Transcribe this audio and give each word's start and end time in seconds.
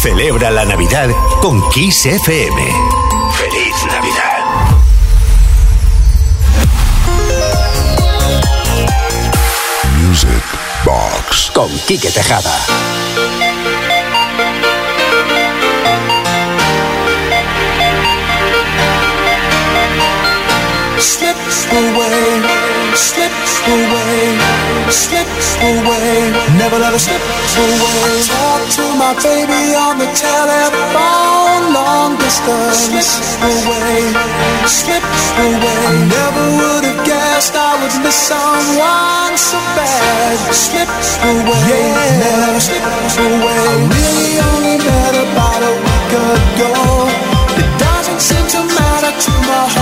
Celebra 0.00 0.50
la 0.50 0.64
Navidad 0.64 1.08
con 1.42 1.68
Kiss 1.70 2.06
FM. 2.06 2.72
Feliz 3.32 3.74
Navidad. 3.86 4.40
Music 9.98 10.28
Box 10.84 11.50
con 11.54 11.68
Quique 11.86 12.10
Tejada. 12.10 12.58
Slips 20.98 21.66
away, 21.72 22.19
away. 25.60 26.32
Never 26.56 26.78
let 26.78 26.92
her 26.92 26.98
slip 26.98 27.20
away. 27.20 28.24
Talk 28.24 28.62
to 28.76 28.84
my 28.96 29.12
baby 29.20 29.76
on 29.76 29.98
the 30.00 30.08
telephone, 30.16 31.72
long 31.76 32.16
distance. 32.16 32.88
Slip 32.88 33.08
away, 33.44 34.12
slips 34.64 35.22
away. 35.36 35.80
I 35.86 35.94
never 36.08 36.44
would 36.58 36.84
have 36.88 37.02
guessed 37.04 37.54
I 37.56 37.76
would 37.80 37.94
miss 38.04 38.16
someone 38.16 39.34
so 39.36 39.60
bad. 39.76 40.36
Slip 40.52 40.90
away, 41.24 41.64
yeah. 41.68 42.20
never 42.20 42.40
let 42.40 42.52
her 42.56 42.60
slip 42.60 42.84
away. 42.84 43.58
I 43.60 43.76
really 43.92 44.30
only 44.40 44.76
met 44.80 45.14
about 45.24 45.60
a 45.60 45.72
week 45.84 46.10
ago. 46.32 46.72
It 47.60 47.70
doesn't 47.78 48.20
seem 48.20 48.44
to 48.54 48.60
matter 48.74 49.12
to 49.12 49.32
my 49.48 49.64
heart. 49.74 49.79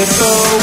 Let 0.00 0.08
it 0.08 0.59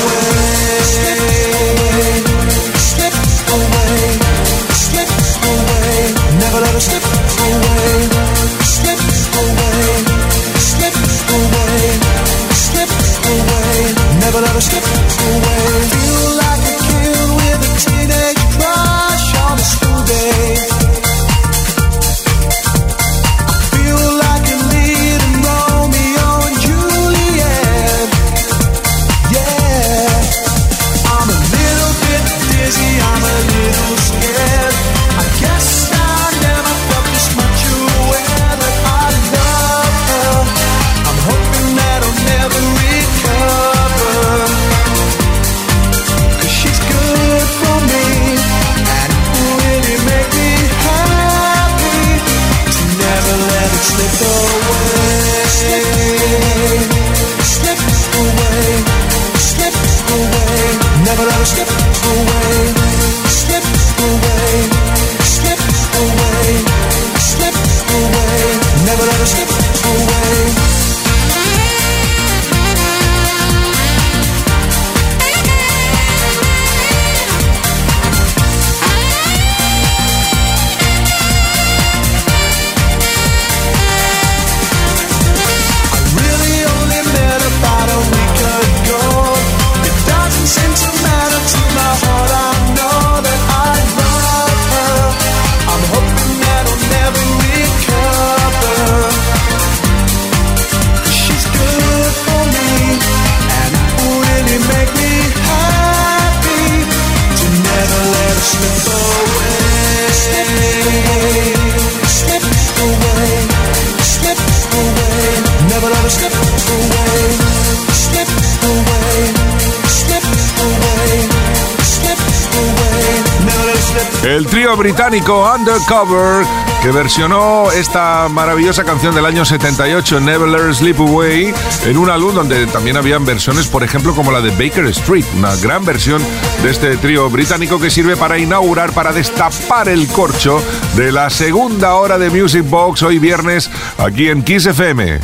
El 124.24 124.46
trío 124.48 124.76
británico 124.76 125.50
Undercover 125.54 126.46
que 126.82 126.92
versionó 126.92 127.72
esta 127.72 128.28
maravillosa 128.30 128.84
canción 128.84 129.16
del 129.16 129.26
año 129.26 129.44
78, 129.46 130.20
Never 130.20 130.48
Let 130.48 130.74
Sleep 130.76 131.00
Away, 131.00 131.54
en 131.86 131.98
un 131.98 132.10
álbum 132.10 132.36
donde 132.36 132.68
también 132.68 132.98
habían 132.98 133.26
versiones, 133.26 133.68
por 133.68 133.84
ejemplo, 133.84 134.14
como 134.14 134.32
la 134.32 134.42
de 134.42 134.52
Baker 134.52 134.86
Street, 134.88 135.26
una 135.36 135.56
gran 135.56 135.84
versión 135.86 136.22
de 136.64 136.70
este 136.70 136.98
trío 136.98 137.30
británico 137.30 137.80
que 137.80 137.90
sirve 137.90 138.16
para 138.16 138.38
inaugurar, 138.38 138.94
para 138.94 139.12
destapar 139.12 139.90
el 139.90 140.08
corcho 140.08 140.62
de 140.96 141.12
la 141.12 141.30
segunda 141.30 141.96
hora 141.96 142.18
de 142.18 142.30
Music 142.30 142.64
Box 142.70 143.04
hoy 143.04 143.20
viernes 143.20 143.70
aquí 143.98 144.30
en 144.30 144.44
Kiss 144.44 144.68
FM. 144.68 145.20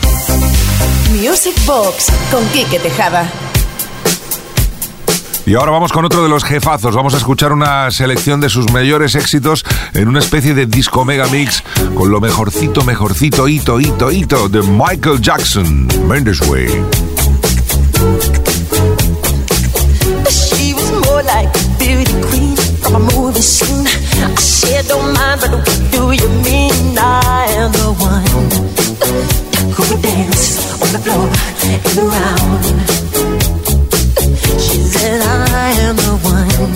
Music 1.12 1.56
Box 1.66 2.12
con 2.32 2.46
Quique 2.50 2.80
Tejada. 2.80 3.30
Y 5.46 5.56
ahora 5.56 5.72
vamos 5.72 5.92
con 5.92 6.06
otro 6.06 6.24
de 6.24 6.30
los 6.30 6.44
jefazos. 6.44 6.96
Vamos 6.96 7.14
a 7.14 7.18
escuchar 7.18 7.52
una 7.52 7.92
selección 7.92 8.40
de 8.40 8.50
sus 8.50 8.72
mayores 8.72 9.16
éxitos 9.16 9.66
en 9.94 10.08
una 10.08 10.20
especie 10.20 10.54
de 10.54 10.66
disco 10.66 11.04
mega 11.04 11.28
mix 11.28 11.64
con 11.96 12.10
lo 12.12 12.22
mejorcito, 12.22 12.84
mejorcito, 12.84 13.48
hito, 13.48 13.80
hito, 13.80 14.12
hito 14.12 14.48
de 14.48 14.62
Michael 14.62 15.20
Jackson, 15.22 15.88
Mendes 16.08 16.40
Way. 16.42 16.84
Around. 31.96 33.13
She 34.60 34.78
said, 34.94 35.22
I 35.22 35.72
am 35.88 35.96
the 35.96 36.16
one 36.24 36.74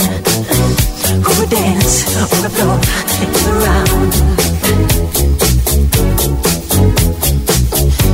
who 1.23 1.31
would 1.39 1.49
dance 1.49 1.95
on 2.33 2.41
the 2.43 2.49
floor 2.49 2.79
and 3.21 3.35
around. 3.47 4.11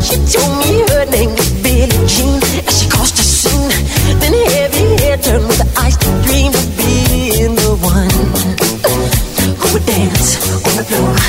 She 0.04 0.16
told 0.34 0.54
me 0.60 0.72
her 0.92 1.06
name 1.06 1.32
was 1.36 1.52
Billie 1.62 2.08
Jean 2.08 2.42
as 2.68 2.74
she 2.80 2.90
crossed 2.90 3.16
the 3.18 3.24
scene. 3.24 3.72
Then 4.20 4.34
heavy 4.52 5.04
hair 5.04 5.18
turned 5.18 5.48
with 5.48 5.58
the 5.58 5.70
ice 5.80 5.98
dream 6.26 6.54
of 6.54 6.68
being 6.78 7.56
the 7.56 7.76
one 7.82 8.12
who 9.60 9.68
would 9.74 9.86
dance 9.86 10.38
on 10.68 10.74
the 10.78 10.84
floor 10.84 11.23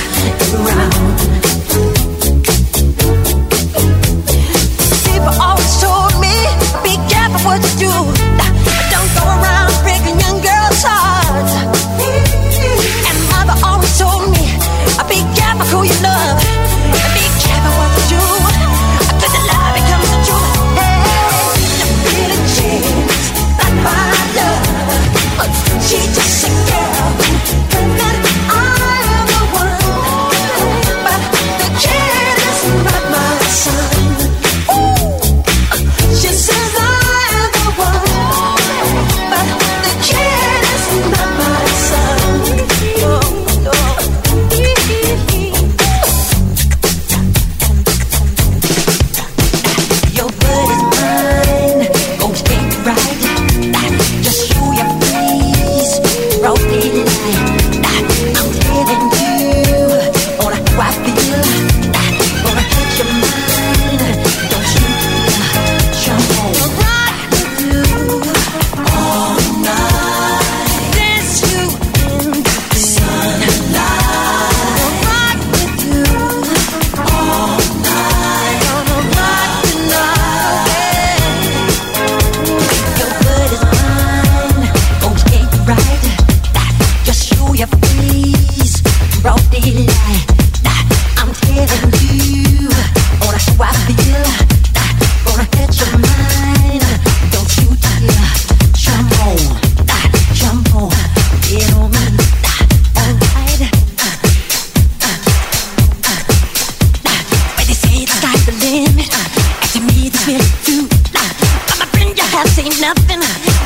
ain't 112.59 112.81
nothing. 112.81 113.21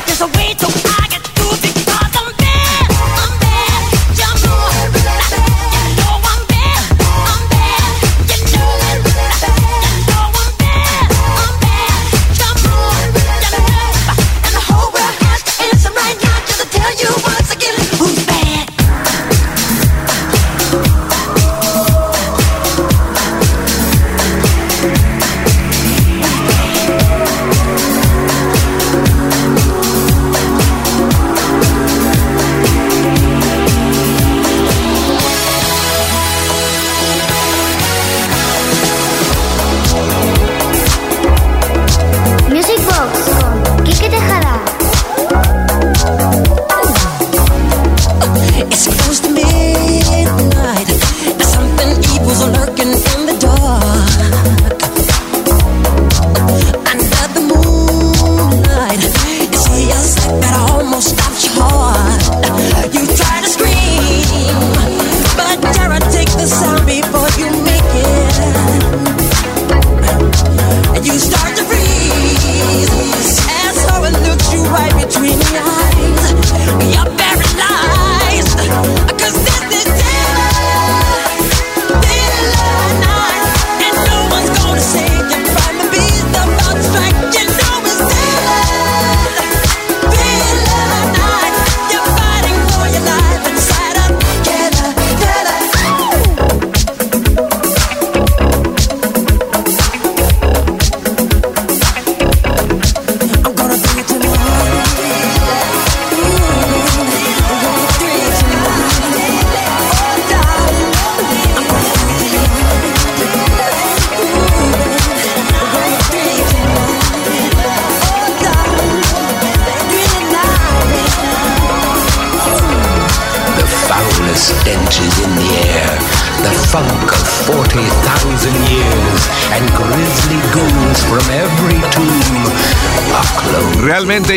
There's 0.05 0.21
a 0.21 0.27
way 0.37 0.53
to 0.53 0.68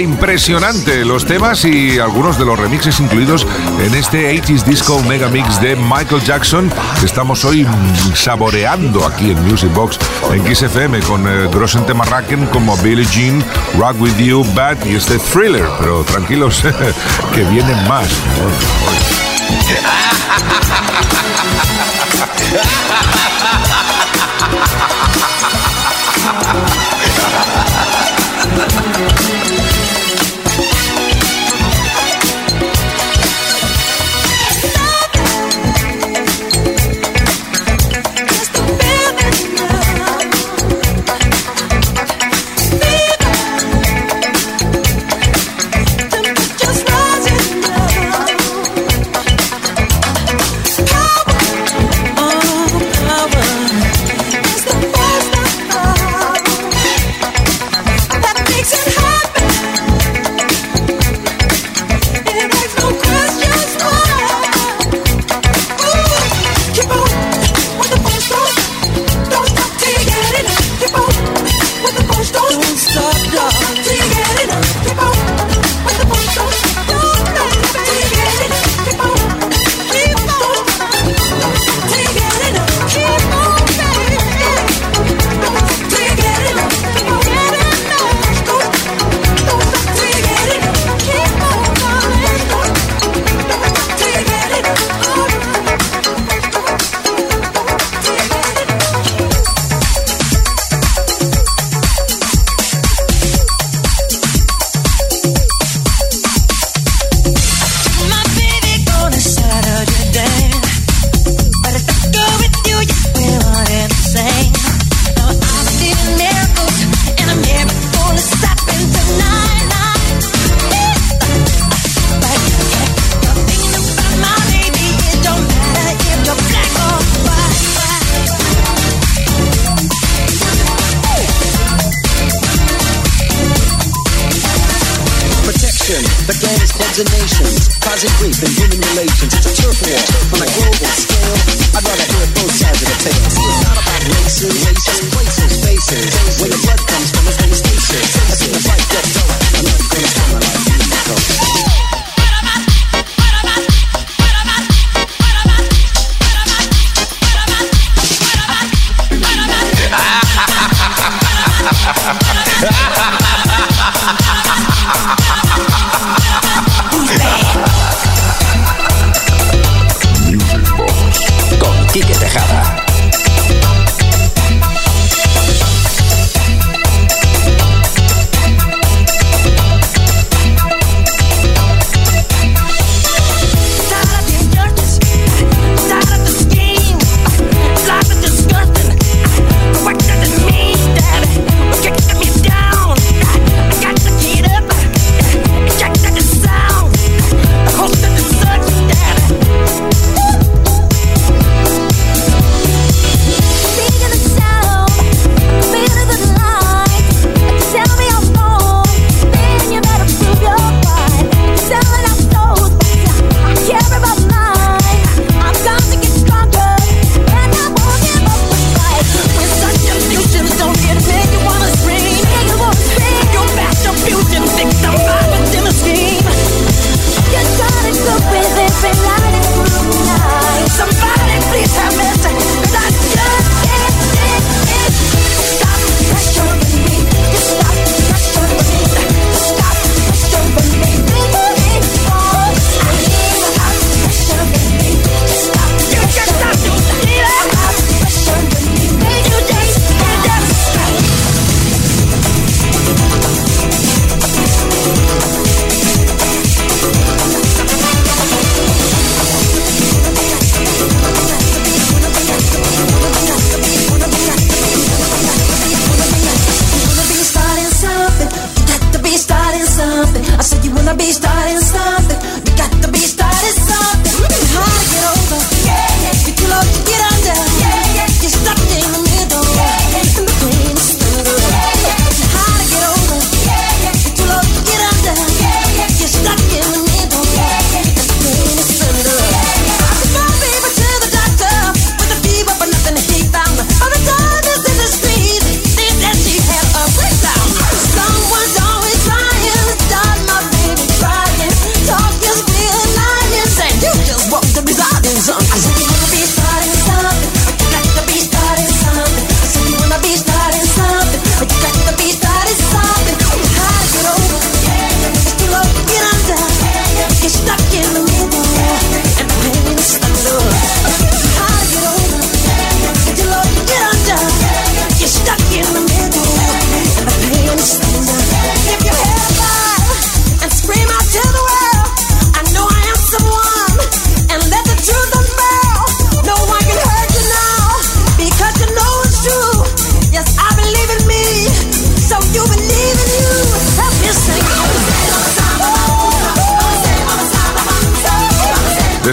impresionante 0.01 1.05
los 1.05 1.27
temas 1.27 1.65
y 1.65 1.99
algunos 1.99 2.39
de 2.39 2.45
los 2.45 2.57
remixes 2.59 3.01
incluidos 3.01 3.47
en 3.81 3.95
este 3.95 4.35
80s 4.35 4.65
Disco 4.65 5.03
Mega 5.03 5.29
Mix 5.29 5.61
de 5.61 5.77
Michael 5.77 6.23
Jackson 6.25 6.73
estamos 7.05 7.45
hoy 7.45 7.67
saboreando 8.15 9.07
aquí 9.07 9.33
en 9.33 9.43
Music 9.43 9.73
Box 9.75 9.99
en 10.33 10.43
Kiss 10.45 10.63
FM 10.63 11.01
con 11.01 11.27
eh, 11.27 11.49
Grossen 11.53 11.85
Temarraken 11.85 12.47
como 12.47 12.77
Billie 12.79 13.07
Jean, 13.07 13.45
Rock 13.79 14.01
With 14.01 14.17
You, 14.17 14.45
Bad 14.55 14.85
y 14.87 14.97
este 14.97 15.19
Thriller, 15.19 15.69
pero 15.79 16.05
tranquilos 16.05 16.63
que 17.35 17.45
vienen 17.45 17.87
más. 17.87 18.09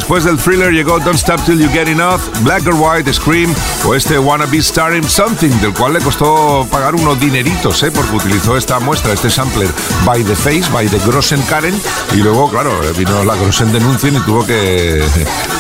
Después 0.10 0.24
del 0.24 0.40
thriller 0.40 0.72
llegó 0.72 0.98
Don't 0.98 1.20
Stop 1.20 1.46
Till 1.46 1.60
You 1.60 1.70
Get 1.70 1.88
Enough, 1.88 2.20
Black 2.42 2.66
or 2.66 2.74
White, 2.74 3.14
Scream 3.14 3.54
o 3.86 3.94
este 3.94 4.18
Wanna 4.18 4.48
Be 4.48 4.60
Starring 4.60 5.08
Something, 5.08 5.52
del 5.62 5.72
cual 5.72 5.94
le 5.94 6.00
costó 6.00 6.68
pagar 6.72 6.96
unos 6.96 7.20
dineritos, 7.20 7.84
¿eh? 7.84 7.92
porque 7.92 8.16
utilizó 8.16 8.58
esta 8.58 8.80
muestra, 8.80 9.14
este 9.14 9.30
sampler 9.30 9.70
by 10.06 10.24
the 10.24 10.36
Face, 10.36 10.64
by 10.74 10.88
the 10.88 10.98
Grossen 11.06 11.40
Karen, 11.44 11.80
y 12.14 12.24
luego, 12.24 12.50
claro, 12.50 12.72
vino 12.98 13.24
la 13.24 13.36
Grossen 13.36 13.72
Denuncien 13.72 14.16
y 14.16 14.20
tuvo 14.22 14.48
que 14.48 15.06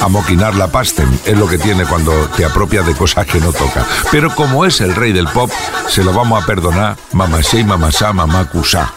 amoquinar 0.01 0.55
la 0.55 0.67
pasten. 0.67 1.07
Es 1.25 1.37
lo 1.37 1.47
que 1.47 1.59
tiene 1.59 1.85
cuando 1.85 2.11
te 2.35 2.43
apropia 2.43 2.81
de 2.81 2.95
cosas 2.95 3.27
que 3.27 3.39
no 3.39 3.53
toca. 3.53 3.85
Pero 4.09 4.33
como 4.33 4.65
es 4.65 4.81
el 4.81 4.95
rey 4.95 5.13
del 5.13 5.27
pop, 5.27 5.51
se 5.87 6.03
lo 6.03 6.11
vamos 6.11 6.41
a 6.41 6.47
perdonar. 6.47 6.97
Mamá 7.11 7.41
y 7.53 7.63
mamá 7.63 7.91
mamá 8.13 8.49
cusa. 8.49 8.91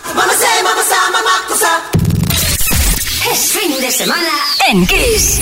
Es 3.31 3.53
fin 3.53 3.79
de 3.79 3.91
semana 3.91 4.32
en 4.73 4.87
Kiss. 4.87 5.41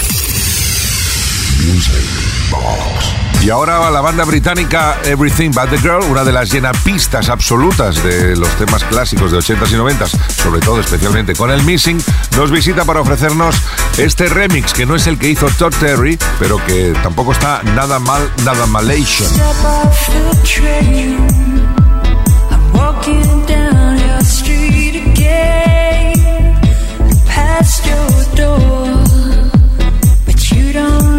Y 3.42 3.50
ahora 3.50 3.88
la 3.90 4.00
banda 4.00 4.24
británica 4.24 4.98
Everything 5.04 5.50
But 5.50 5.70
the 5.70 5.78
Girl, 5.78 6.02
una 6.10 6.24
de 6.24 6.32
las 6.32 6.50
llenapistas 6.50 7.28
absolutas 7.28 8.02
de 8.02 8.36
los 8.36 8.48
temas 8.56 8.82
clásicos 8.84 9.30
de 9.30 9.38
80s 9.38 9.70
y 9.70 9.74
90s, 9.76 10.18
sobre 10.42 10.60
todo 10.60 10.80
especialmente 10.80 11.34
con 11.34 11.50
el 11.50 11.62
Missing, 11.62 12.02
nos 12.36 12.50
visita 12.50 12.84
para 12.84 13.00
ofrecernos 13.00 13.54
este 13.98 14.28
remix 14.28 14.72
que 14.72 14.84
no 14.84 14.96
es 14.96 15.06
el 15.06 15.16
que 15.16 15.30
hizo 15.30 15.46
Todd 15.58 15.74
Terry, 15.78 16.18
pero 16.40 16.56
que 16.66 16.92
tampoco 17.02 17.32
está 17.32 17.62
nada 17.62 18.00
mal, 18.00 18.32
nada 18.44 18.66
malation. 18.66 19.30
And 30.72 31.09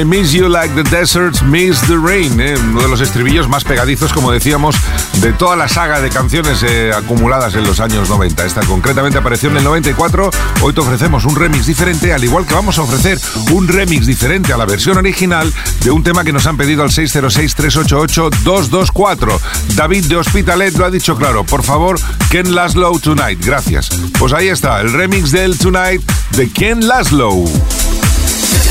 I 0.00 0.04
miss 0.04 0.32
you 0.32 0.48
like 0.48 0.74
the 0.74 0.82
deserts 0.84 1.42
miss 1.42 1.82
the 1.82 1.98
rain. 1.98 2.40
¿eh? 2.40 2.54
Uno 2.58 2.80
de 2.80 2.88
los 2.88 3.02
estribillos 3.02 3.50
más 3.50 3.64
pegadizos, 3.64 4.14
como 4.14 4.32
decíamos, 4.32 4.74
de 5.20 5.34
toda 5.34 5.56
la 5.56 5.68
saga 5.68 6.00
de 6.00 6.08
canciones 6.08 6.62
eh, 6.62 6.90
acumuladas 6.94 7.54
en 7.54 7.64
los 7.64 7.80
años 7.80 8.08
90. 8.08 8.46
Esta 8.46 8.62
concretamente 8.62 9.18
apareció 9.18 9.50
en 9.50 9.58
el 9.58 9.64
94. 9.64 10.30
Hoy 10.62 10.72
te 10.72 10.80
ofrecemos 10.80 11.26
un 11.26 11.36
remix 11.36 11.66
diferente, 11.66 12.14
al 12.14 12.24
igual 12.24 12.46
que 12.46 12.54
vamos 12.54 12.78
a 12.78 12.82
ofrecer 12.82 13.20
un 13.52 13.68
remix 13.68 14.06
diferente 14.06 14.54
a 14.54 14.56
la 14.56 14.64
versión 14.64 14.96
original 14.96 15.52
de 15.84 15.90
un 15.90 16.02
tema 16.02 16.24
que 16.24 16.32
nos 16.32 16.46
han 16.46 16.56
pedido 16.56 16.82
al 16.82 16.88
606-388-224. 16.90 19.38
David 19.74 20.06
de 20.06 20.16
Hospitalet 20.16 20.78
lo 20.78 20.86
ha 20.86 20.90
dicho 20.90 21.14
claro. 21.16 21.44
Por 21.44 21.62
favor, 21.62 22.00
Ken 22.30 22.54
Laszlo 22.54 22.98
Tonight. 22.98 23.44
Gracias. 23.44 23.90
Pues 24.18 24.32
ahí 24.32 24.48
está, 24.48 24.80
el 24.80 24.94
remix 24.94 25.30
del 25.30 25.58
Tonight 25.58 26.00
de 26.30 26.48
Ken 26.48 26.88
Laszlo. 26.88 27.44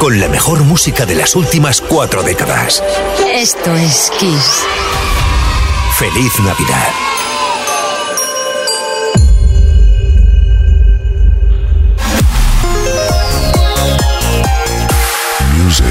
Con 0.00 0.18
la 0.18 0.28
mejor 0.28 0.64
música 0.64 1.04
de 1.04 1.14
las 1.14 1.36
últimas 1.36 1.82
cuatro 1.82 2.22
décadas. 2.22 2.82
Esto 3.34 3.74
es 3.74 4.10
Kiss. 4.18 4.64
Feliz 5.98 6.32
Navidad. 6.40 6.88
Music 15.58 15.84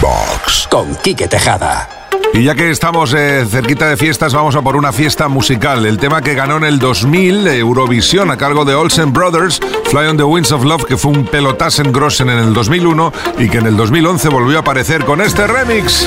Box. 0.00 0.66
Con 0.70 0.96
Quique 0.96 1.28
Tejada. 1.28 1.99
Y 2.32 2.44
ya 2.44 2.54
que 2.54 2.70
estamos 2.70 3.12
eh, 3.12 3.44
cerquita 3.48 3.88
de 3.88 3.96
fiestas, 3.96 4.32
vamos 4.32 4.54
a 4.54 4.62
por 4.62 4.76
una 4.76 4.92
fiesta 4.92 5.28
musical. 5.28 5.84
El 5.84 5.98
tema 5.98 6.22
que 6.22 6.34
ganó 6.34 6.56
en 6.58 6.64
el 6.64 6.78
2000 6.78 7.48
Eurovisión 7.48 8.30
a 8.30 8.36
cargo 8.36 8.64
de 8.64 8.74
Olsen 8.74 9.12
Brothers, 9.12 9.60
Fly 9.86 10.06
on 10.06 10.16
the 10.16 10.22
Winds 10.22 10.52
of 10.52 10.64
Love, 10.64 10.84
que 10.84 10.96
fue 10.96 11.10
un 11.12 11.24
pelotasen 11.24 11.92
grossen 11.92 12.30
en 12.30 12.38
el 12.38 12.52
2001 12.54 13.12
y 13.38 13.48
que 13.48 13.58
en 13.58 13.66
el 13.66 13.76
2011 13.76 14.28
volvió 14.28 14.58
a 14.58 14.60
aparecer 14.60 15.04
con 15.04 15.20
este 15.20 15.46
remix. 15.46 16.06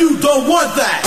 You 0.00 0.16
don't 0.16 0.48
want 0.48 0.72
that? 0.80 1.04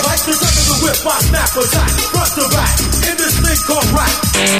Like 0.00 0.24
the 0.24 0.32
rhythm 0.32 0.48
of 0.48 0.64
the 0.64 0.76
whip, 0.80 0.96
I 1.04 1.20
snap 1.28 1.52
attack, 1.60 1.92
front 2.08 2.32
to 2.40 2.44
back, 2.56 2.72
in 3.04 3.14
this 3.20 3.36
thing 3.36 3.60
called 3.68 3.84
rap. 3.92 4.08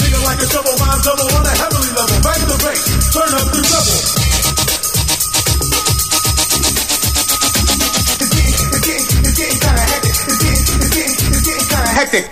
Nigga 0.05 0.21
like 0.21 0.37
a 0.37 0.47
shovel, 0.47 0.77
rhyme 0.77 1.01
double 1.01 1.33
on 1.33 1.49
a 1.49 1.55
heavenly 1.57 1.91
level. 1.97 2.21
Bang 2.21 2.45
the 2.45 2.61
bass, 2.61 2.85
turn 3.09 3.33
up 3.41 3.49
the 3.49 3.61
treble. 3.65 4.01
It's 8.21 8.29
getting, 8.37 8.53
it's 8.53 8.85
getting, 8.85 9.07
it's 9.25 9.33
getting 9.41 9.61
kinda 9.65 9.81
hectic. 9.81 10.13
It's 10.13 10.39
getting, 10.45 10.61
it's 10.61 10.93
getting, 10.93 11.17
it's 11.25 11.41
getting 11.41 11.67
kinda 11.73 11.89
hectic. 11.89 12.25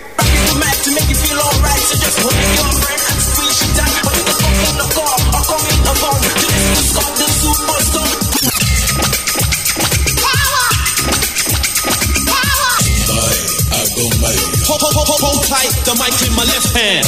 Mad 0.61 0.77
to 0.85 0.91
make 0.93 1.09
you 1.09 1.17
feel 1.17 1.41
alright, 1.41 1.81
so 1.81 1.97
just 1.97 2.21
hold 2.21 2.37
your 2.37 2.77
friend 2.85 2.98
the 15.89 15.95
mic 15.95 16.13
in 16.21 16.35
my 16.37 16.45
left 16.45 16.77
hand. 16.77 17.07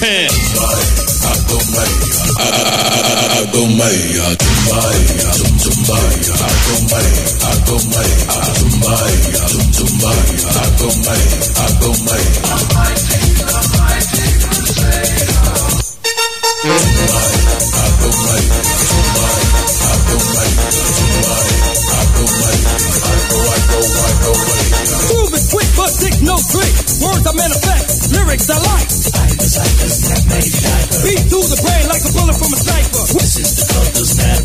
Hand. 0.00 0.44
Move 25.10 25.23
it 26.02 26.10
quick, 26.10 26.18
but 26.18 26.18
dick 26.18 26.22
no 26.22 26.36
trick. 26.50 26.74
Words 27.02 27.26
I 27.26 27.32
manifest, 27.34 28.12
lyrics 28.12 28.50
I 28.50 28.58
like. 28.58 28.88
Beat 31.04 31.22
through 31.28 31.46
the 31.46 31.58
brain 31.62 31.88
like 31.88 32.02
a 32.02 32.10
bullet 32.12 32.36
from 32.36 32.52
a 32.52 32.56
sniper. 32.56 33.04
This 33.14 33.36
is 33.38 33.54
the 33.56 33.64
color 33.72 34.04
snap. 34.04 34.44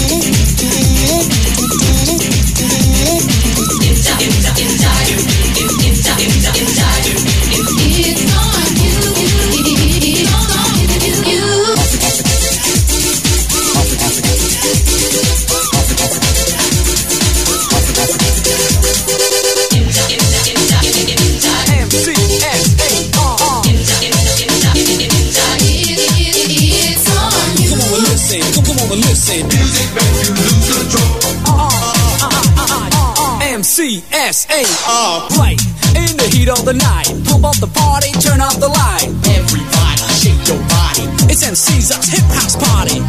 the 36.71 36.77
heat 36.77 37.07
of 37.07 37.15
night. 37.15 37.25
Pump 37.25 37.45
up 37.45 37.57
the 37.59 37.67
party, 37.67 38.11
turn 38.19 38.41
up 38.41 38.53
the 38.59 38.67
light. 38.67 39.07
Everybody 39.27 40.03
shake 40.15 40.47
your 40.47 40.59
body. 40.67 41.05
It's 41.27 41.43
MC's 41.43 41.91
us 41.91 42.07
hip 42.07 42.25
house 42.31 42.55
party. 42.55 42.99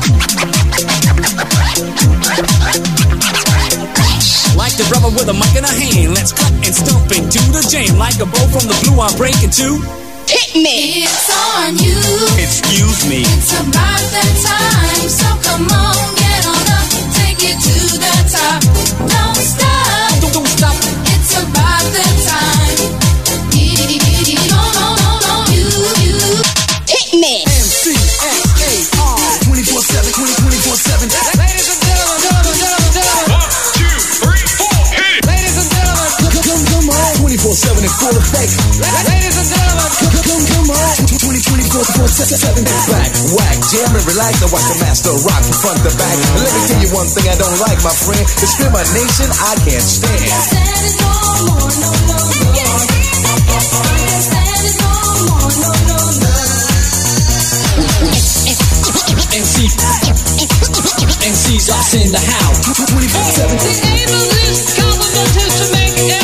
Like 4.56 4.76
the 4.76 4.86
brother 4.88 5.10
with 5.10 5.28
a 5.28 5.34
mic 5.34 5.54
in 5.56 5.64
a 5.64 5.74
hand. 5.74 6.14
Let's 6.14 6.32
cut 6.32 6.52
and 6.52 6.74
stomp 6.74 7.10
into 7.12 7.40
the 7.52 7.62
jam. 7.68 7.98
Like 7.98 8.18
a 8.20 8.26
bow 8.26 8.46
from 8.50 8.68
the 8.68 8.76
blue, 8.84 9.00
I'm 9.00 9.14
breaking 9.16 9.50
two. 9.50 9.82
Hit 10.28 10.54
me. 10.54 11.04
It's 11.04 11.28
on 11.30 11.76
you. 11.78 11.98
Excuse 12.38 13.08
me. 13.08 13.22
It's 13.26 13.52
about 13.52 14.02
that 14.14 14.32
time. 14.42 15.08
So 15.08 15.28
come 15.42 15.66
on, 15.68 16.14
get 16.16 16.46
on 16.46 16.66
up. 16.78 16.88
Take 17.14 17.42
it 17.42 17.58
to 17.58 17.76
the 17.98 18.14
top. 18.30 18.62
Don't 19.08 19.36
stop. 19.36 19.61
Full 38.02 38.18
effect. 38.18 38.50
Ladies 38.82 39.38
and 39.38 39.46
gentlemen. 39.46 39.86
Come, 40.10 40.26
come, 40.26 40.42
come 40.42 40.74
on. 40.74 41.06
20, 41.06 41.38
24 41.38 41.86
7. 41.86 42.66
Back, 42.90 43.14
whack, 43.38 43.56
jam 43.70 43.94
and 43.94 44.02
relax 44.10 44.42
and 44.42 44.50
watch 44.50 44.66
the 44.66 44.78
master 44.82 45.14
rock 45.22 45.42
from 45.46 45.54
front 45.62 45.78
to 45.86 45.92
back. 45.94 46.18
And 46.18 46.42
let 46.42 46.50
me 46.50 46.60
tell 46.66 46.82
you 46.82 46.90
one 46.90 47.06
thing 47.06 47.30
I 47.30 47.38
don't 47.38 47.58
like, 47.62 47.78
my 47.86 47.94
friend. 47.94 48.26
Discrimination 48.42 49.30
I 49.30 49.54
can't 49.62 49.86
stand. 49.86 50.18
Stand 50.18 50.82
it 50.82 50.98
no 50.98 51.14
more, 51.46 51.70
no, 51.78 51.94
no, 52.10 52.18
no. 52.18 52.66
Stand 54.18 54.66
it 54.66 54.74
no 54.82 54.90
more, 55.30 55.46
no, 55.62 55.70
no, 55.86 55.98
no. 56.26 56.34
MC. 59.32 59.70
MC's 61.22 61.70
us 61.70 61.94
in 61.94 62.10
the 62.10 62.18
house. 62.18 62.66
24 62.66 63.22
7. 63.46 63.62
The 63.62 63.70
aim 63.94 64.10
of 64.10 64.26
this 64.34 64.58
is 64.66 65.54
to 65.54 65.66
make 65.70 66.21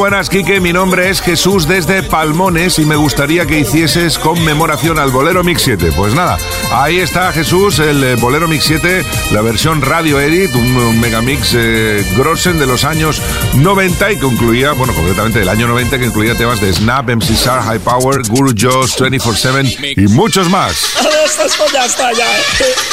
buenas, 0.00 0.30
Quique. 0.30 0.60
Mi 0.60 0.72
nombre 0.72 1.10
es 1.10 1.20
Jesús 1.20 1.68
desde 1.68 2.02
Palmones 2.02 2.78
y 2.78 2.86
me 2.86 2.96
gustaría 2.96 3.44
que 3.44 3.58
hicieses 3.58 4.18
conmemoración 4.18 4.98
al 4.98 5.10
Bolero 5.10 5.44
Mix 5.44 5.60
7. 5.60 5.92
Pues 5.94 6.14
nada, 6.14 6.38
ahí 6.72 7.00
está 7.00 7.30
Jesús, 7.32 7.78
el 7.80 8.02
eh, 8.02 8.14
Bolero 8.16 8.48
Mix 8.48 8.64
7, 8.64 9.04
la 9.32 9.42
versión 9.42 9.82
Radio 9.82 10.18
Edit, 10.18 10.54
un, 10.54 10.74
un 10.74 11.00
megamix 11.00 11.52
eh, 11.54 12.02
Grossen 12.16 12.58
de 12.58 12.66
los 12.66 12.84
años 12.84 13.20
90 13.56 14.12
y 14.12 14.18
que 14.18 14.26
incluía, 14.26 14.72
bueno, 14.72 14.94
concretamente 14.94 15.40
del 15.40 15.50
año 15.50 15.68
90, 15.68 15.98
que 15.98 16.06
incluía 16.06 16.34
temas 16.34 16.62
de 16.62 16.72
Snap, 16.72 17.10
MC 17.10 17.36
Sar, 17.36 17.62
High 17.62 17.80
Power, 17.80 18.22
Guru 18.26 18.54
Joss, 18.58 18.98
24-7 18.98 19.94
y 19.98 20.08
muchos 20.14 20.48
más. 20.48 20.94
Ya 21.72 21.84
está, 21.84 22.12
ya. 22.12 22.26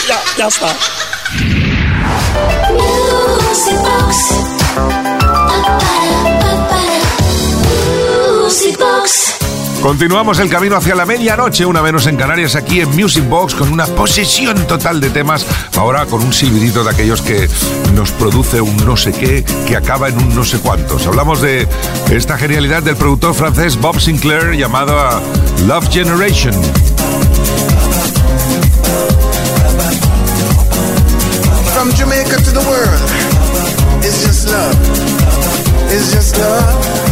Ya, 0.08 0.22
ya 0.38 0.48
está. 0.48 0.76
Music 2.74 3.78
box. 3.82 4.47
Music 8.78 8.80
box. 8.80 9.36
Continuamos 9.82 10.40
el 10.40 10.50
camino 10.50 10.76
hacia 10.76 10.96
la 10.96 11.06
medianoche, 11.06 11.66
una 11.66 11.82
menos 11.82 12.08
en 12.08 12.18
Canarias, 12.18 12.56
aquí 12.56 12.82
en 12.82 12.90
Music 12.96 13.28
Box, 13.28 13.54
con 13.56 13.72
una 13.72 13.86
posesión 13.86 14.68
total 14.68 15.00
de 15.00 15.10
temas. 15.10 15.46
Ahora 15.76 16.06
con 16.06 16.24
un 16.24 16.34
silbidito 16.34 16.84
de 16.84 16.92
aquellos 16.92 17.22
que 17.22 17.48
nos 17.94 18.12
produce 18.12 18.60
un 18.60 18.76
no 18.86 18.98
sé 18.98 19.12
qué 19.12 19.46
que 19.68 19.76
acaba 19.76 20.10
en 20.10 20.18
un 20.18 20.36
no 20.36 20.44
sé 20.44 20.60
cuántos. 20.60 21.06
Hablamos 21.08 21.42
de 21.42 21.68
esta 22.12 22.38
genialidad 22.38 22.84
del 22.84 22.96
productor 22.96 23.34
francés 23.34 23.80
Bob 23.80 24.00
Sinclair 24.00 24.56
llamado 24.56 25.00
a 25.00 25.22
Love 25.68 25.88
Generation. 25.92 26.54
From 31.74 31.92
Jamaica 31.94 32.38
to 32.38 32.52
the 32.52 32.66
world, 32.68 34.04
it's 34.04 34.26
just 34.26 34.48
love. 34.50 34.76
It's 35.92 36.12
just 36.12 36.38
love. 36.38 37.07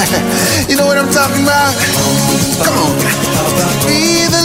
you 0.68 0.76
know 0.76 0.86
what 0.86 0.96
I'm 0.96 1.12
talking 1.12 1.42
about? 1.42 1.74
Come 2.64 2.74
on. 2.78 4.39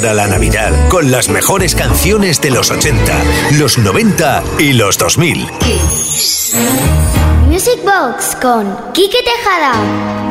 celebra 0.00 0.14
la 0.14 0.26
Navidad 0.28 0.88
con 0.88 1.10
las 1.10 1.28
mejores 1.28 1.74
canciones 1.74 2.40
de 2.40 2.50
los 2.50 2.70
80, 2.70 3.22
los 3.58 3.76
90 3.76 4.42
y 4.58 4.72
los 4.72 4.96
2000. 4.96 5.46
Music 7.48 7.80
Box 7.84 8.36
con 8.40 8.92
Quique 8.92 9.18
Tejada. 9.22 10.29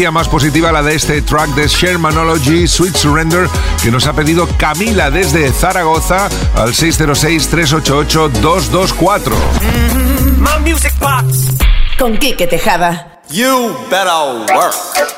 energía 0.00 0.12
más 0.12 0.28
positiva 0.28 0.72
la 0.72 0.82
de 0.82 0.94
este 0.94 1.20
track 1.20 1.50
de 1.50 1.68
Shermanology 1.68 2.66
Sweet 2.66 2.96
Surrender 2.96 3.46
que 3.82 3.90
nos 3.90 4.06
ha 4.06 4.14
pedido 4.14 4.48
Camila 4.56 5.10
desde 5.10 5.52
Zaragoza 5.52 6.30
al 6.54 6.72
606-388-224. 6.72 9.32
Mm-hmm. 9.60 11.98
Con 11.98 12.16
Quique 12.16 12.46
Tejada. 12.46 13.20
You 13.28 13.76
better 13.90 14.46
work. 14.56 14.74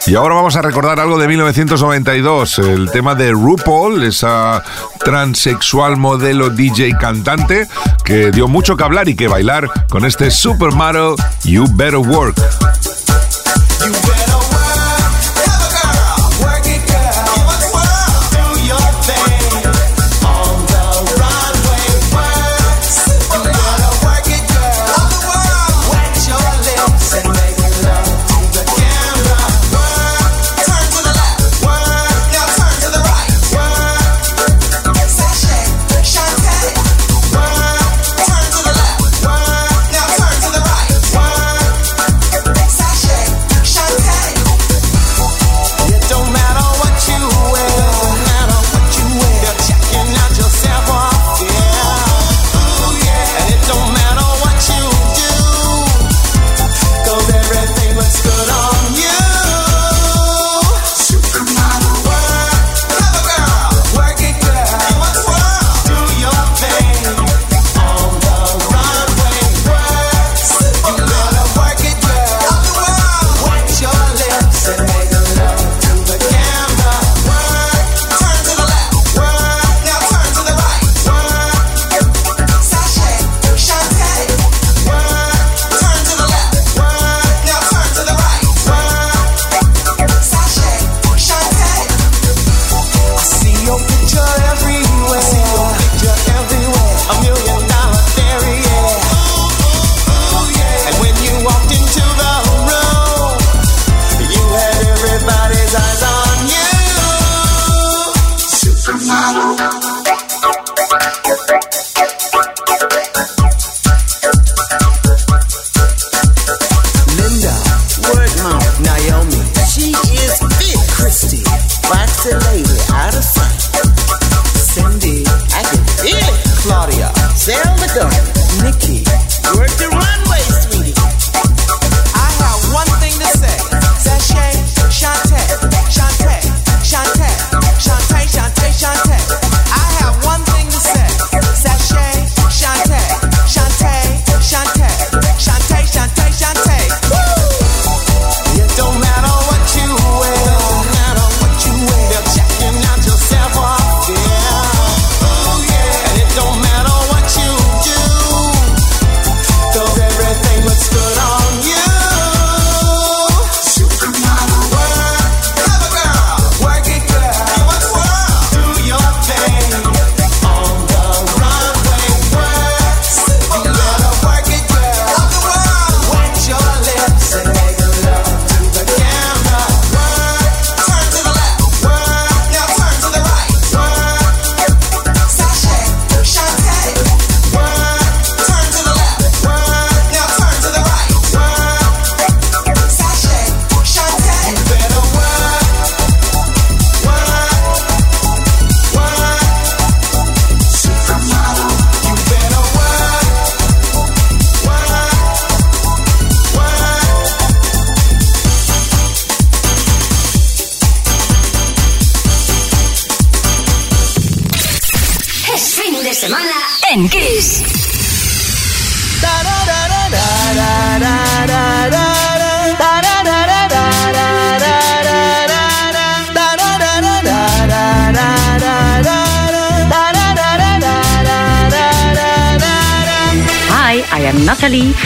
Y 0.06 0.16
ahora 0.16 0.34
vamos 0.34 0.56
a 0.56 0.62
recordar 0.62 0.98
algo 0.98 1.16
de 1.16 1.28
1992, 1.28 2.58
el 2.58 2.90
tema 2.90 3.14
de 3.14 3.30
RuPaul, 3.30 4.02
esa 4.02 4.64
transexual 4.98 5.96
modelo 5.96 6.50
DJ 6.50 6.96
cantante 6.98 7.68
que 8.04 8.32
dio 8.32 8.48
mucho 8.48 8.76
que 8.76 8.82
hablar 8.82 9.08
y 9.08 9.14
que 9.14 9.28
bailar 9.28 9.70
con 9.88 10.04
este 10.04 10.32
supermodel 10.32 11.14
You 11.44 11.66
Better 11.72 11.98
Work. 11.98 12.34
You 13.84 13.92
better 13.92 14.21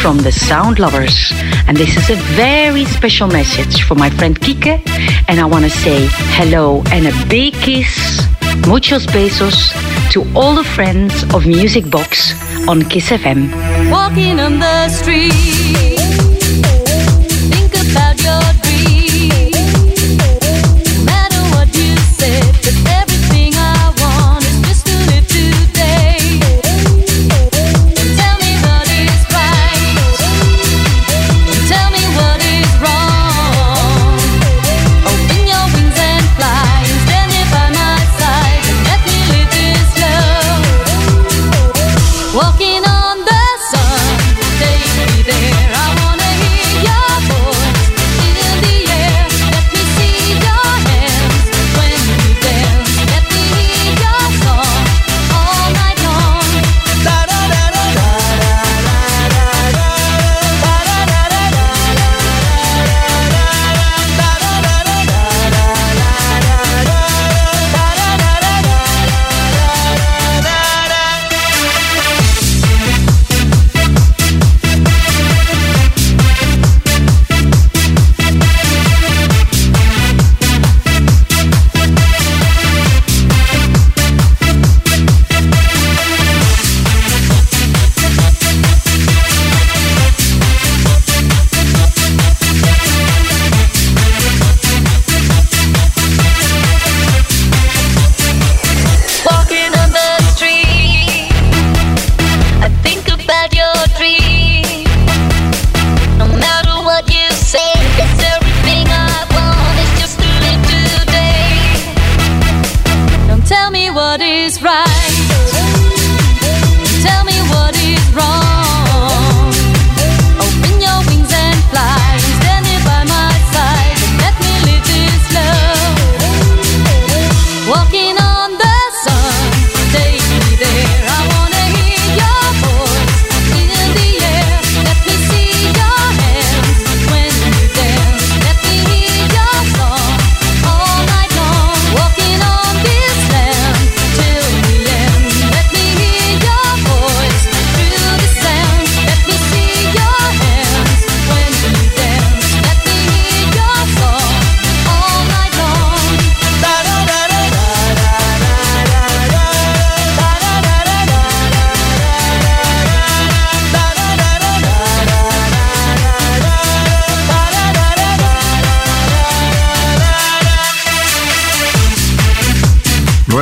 from 0.07 0.19
the 0.19 0.31
Sound 0.31 0.79
Lovers. 0.79 1.33
And 1.67 1.77
this 1.77 1.97
is 1.97 2.11
a 2.11 2.15
very 2.37 2.85
special 2.85 3.27
message 3.27 3.83
for 3.83 3.97
my 3.97 4.09
friend 4.09 4.39
Kike. 4.39 4.81
And 5.27 5.41
I 5.41 5.47
want 5.47 5.65
to 5.65 5.71
say 5.71 6.07
hello 6.39 6.85
and 6.93 7.09
a 7.09 7.15
big 7.27 7.55
kiss, 7.55 8.23
muchos 8.69 9.05
besos, 9.09 9.59
to 10.13 10.23
all 10.39 10.55
the 10.55 10.63
friends 10.63 11.25
of 11.35 11.45
Music 11.45 11.91
Box 11.91 12.35
on 12.69 12.83
Kiss 12.83 13.11
FM. 13.11 13.51
Walking 13.91 14.39
on 14.39 14.61
the 14.61 14.89
street, 14.91 15.33
think 17.51 17.73
about 17.75 18.17
your 18.23 18.66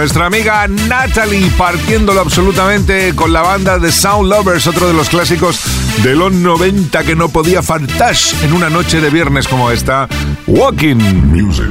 Nuestra 0.04 0.26
amiga 0.26 0.68
Natalie 0.68 1.50
partiéndolo 1.56 2.20
absolutamente 2.20 3.16
con 3.16 3.32
la 3.32 3.40
banda 3.40 3.80
The 3.80 3.90
Sound 3.90 4.28
Lovers, 4.28 4.66
otro 4.66 4.86
de 4.86 4.92
los 4.92 5.08
clásicos 5.08 5.62
de 6.02 6.14
los 6.14 6.30
90 6.30 7.04
que 7.04 7.16
no 7.16 7.30
podía 7.30 7.62
faltar 7.62 8.14
en 8.42 8.52
una 8.52 8.68
noche 8.68 9.00
de 9.00 9.08
viernes 9.08 9.48
como 9.48 9.70
esta, 9.70 10.06
Walking 10.46 10.96
Music 10.96 11.70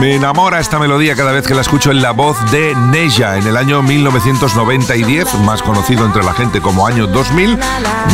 Me 0.00 0.16
enamora 0.16 0.58
esta 0.58 0.80
melodía 0.80 1.14
cada 1.14 1.30
vez 1.30 1.46
que 1.46 1.54
la 1.54 1.60
escucho 1.60 1.92
en 1.92 2.02
la 2.02 2.10
voz 2.10 2.36
de 2.50 2.74
Neja. 2.90 3.36
En 3.36 3.46
el 3.46 3.56
año 3.56 3.82
1990 3.82 4.96
y 4.96 5.04
10, 5.04 5.34
más 5.44 5.62
conocido 5.62 6.04
entre 6.06 6.24
la 6.24 6.32
gente 6.32 6.60
como 6.60 6.88
año 6.88 7.06
2000, 7.06 7.56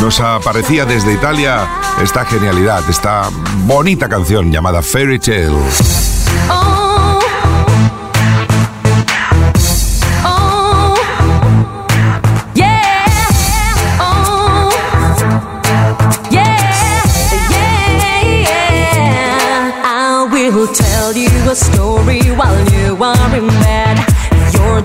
nos 0.03 0.21
aparecía 0.21 0.85
desde 0.85 1.15
Italia 1.15 1.67
esta 2.03 2.27
genialidad, 2.27 2.83
esta 2.91 3.31
bonita 3.65 4.07
canción 4.07 4.53
llamada 4.53 4.83
Fairy 4.83 5.19
Tale. 5.19 6.16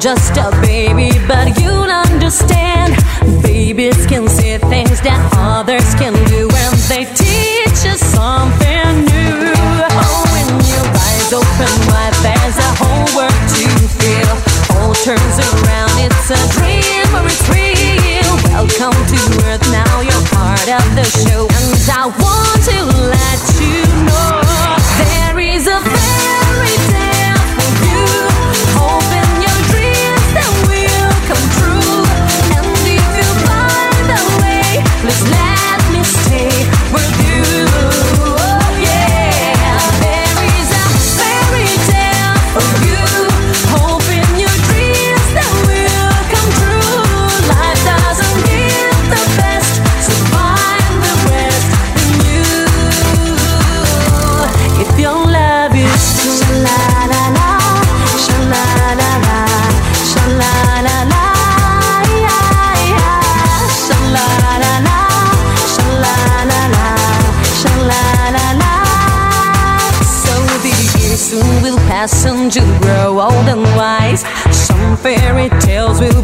just 0.01 0.35
a 0.35 0.49
baby, 0.61 1.11
but 1.27 1.61
you'll 1.61 1.91
understand. 2.09 2.97
Babies 3.43 4.07
can 4.07 4.27
see 4.27 4.57
things 4.57 4.99
that 5.01 5.21
others 5.37 5.93
can 5.93 6.17
do, 6.25 6.49
and 6.49 6.73
they 6.89 7.05
teach 7.13 7.85
us 7.85 8.01
something 8.09 9.05
new. 9.05 9.45
Oh, 9.93 10.25
when 10.33 10.49
your 10.65 10.87
eyes 10.89 11.29
open 11.37 11.73
wide, 11.85 12.17
there's 12.25 12.57
a 12.57 12.71
whole 12.81 13.09
world 13.13 13.45
to 13.53 13.69
feel. 14.01 14.33
All 14.81 14.97
turns 15.05 15.37
around, 15.37 15.93
it's 16.01 16.33
a 16.33 16.41
dream 16.57 17.05
or 17.13 17.21
it's 17.29 17.45
real. 17.45 18.33
Welcome 18.49 18.97
to 18.97 19.19
Earth, 19.53 19.61
now 19.69 20.01
you're 20.01 20.27
part 20.33 20.65
of 20.65 20.85
the 20.97 21.05
show, 21.05 21.45
and 21.45 21.77
I 21.93 22.09
want 22.09 22.65
to. 22.73 22.90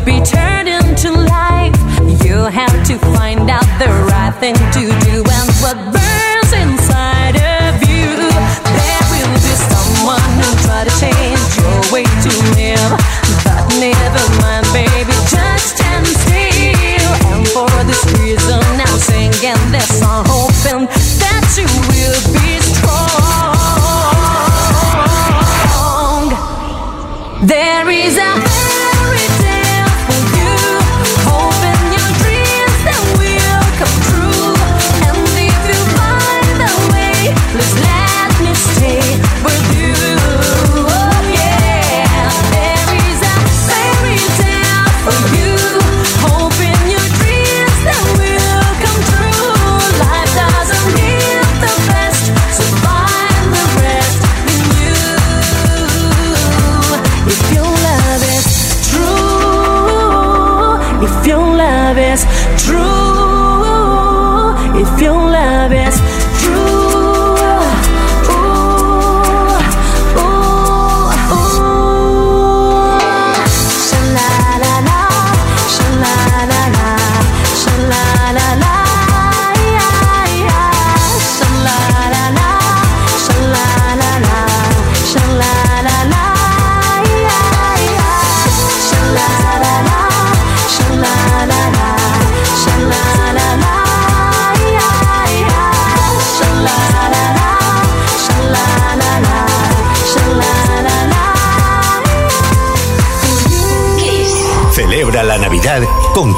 Be 0.07 0.21
turned 0.21 0.69
into 0.69 1.11
life. 1.11 1.75
You 2.23 2.45
have 2.45 2.87
to 2.87 2.97
find 2.97 3.49
out 3.49 3.67
the 3.77 3.89
right 4.09 4.33
thing 4.39 4.55
to 4.55 4.99
do 5.03 5.17
and 5.17 5.51
what. 5.59 6.06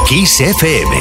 Kiss 0.09 0.41
FM. 0.41 0.97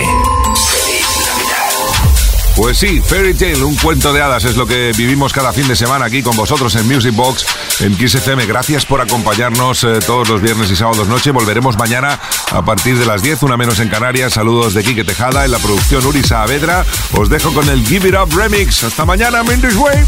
Pues 2.56 2.76
sí, 2.76 3.00
Fairy 3.00 3.32
Tale, 3.32 3.64
un 3.64 3.74
cuento 3.76 4.12
de 4.12 4.20
hadas, 4.20 4.44
es 4.44 4.58
lo 4.58 4.66
que 4.66 4.92
vivimos 4.94 5.32
cada 5.32 5.54
fin 5.54 5.66
de 5.66 5.74
semana 5.74 6.04
aquí 6.04 6.22
con 6.22 6.36
vosotros 6.36 6.74
en 6.76 6.86
Music 6.86 7.14
Box, 7.14 7.46
en 7.80 7.96
Kiss 7.96 8.16
FM. 8.16 8.44
Gracias 8.44 8.84
por 8.84 9.00
acompañarnos 9.00 9.82
eh, 9.84 10.00
todos 10.06 10.28
los 10.28 10.42
viernes 10.42 10.70
y 10.70 10.76
sábados 10.76 11.08
noche. 11.08 11.30
Volveremos 11.30 11.78
mañana 11.78 12.20
a 12.52 12.62
partir 12.62 12.98
de 12.98 13.06
las 13.06 13.22
10, 13.22 13.44
una 13.44 13.56
menos 13.56 13.80
en 13.80 13.88
Canarias. 13.88 14.34
Saludos 14.34 14.74
de 14.74 14.84
Quique 14.84 15.04
Tejada 15.04 15.46
en 15.46 15.52
la 15.52 15.58
producción 15.58 16.04
Uri 16.04 16.22
Saavedra. 16.22 16.84
Os 17.12 17.30
dejo 17.30 17.54
con 17.54 17.66
el 17.70 17.86
Give 17.86 18.10
It 18.10 18.14
Up 18.14 18.36
Remix. 18.36 18.84
Hasta 18.84 19.06
mañana, 19.06 19.42
Mindish 19.42 19.74
Wave. 19.74 20.04